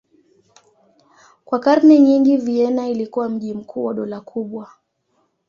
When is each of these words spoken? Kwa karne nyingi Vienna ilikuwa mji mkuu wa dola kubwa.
Kwa 1.45 1.59
karne 1.59 1.99
nyingi 1.99 2.37
Vienna 2.37 2.89
ilikuwa 2.89 3.29
mji 3.29 3.53
mkuu 3.53 3.85
wa 3.85 3.93
dola 3.93 4.21
kubwa. 4.21 4.71